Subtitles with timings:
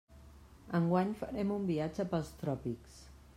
[0.79, 2.99] Enguany farem un viatge pels tròpics.